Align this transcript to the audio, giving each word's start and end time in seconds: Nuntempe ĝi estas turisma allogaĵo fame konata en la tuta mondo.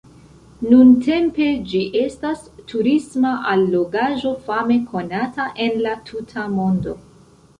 Nuntempe 0.67 1.49
ĝi 1.73 1.81
estas 2.03 2.39
turisma 2.71 3.33
allogaĵo 3.51 4.31
fame 4.47 4.77
konata 4.95 5.47
en 5.67 5.77
la 5.87 5.93
tuta 6.09 6.47
mondo. 6.55 6.97